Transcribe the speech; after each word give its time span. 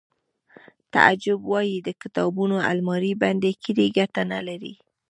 تعجب 0.93 1.39
وایی 1.51 1.75
د 1.83 1.89
کتابونو 2.01 2.55
المارۍ 2.71 3.13
بندې 3.23 3.51
کړئ 3.63 3.87
ګټه 3.97 4.21
نلري 4.33 4.73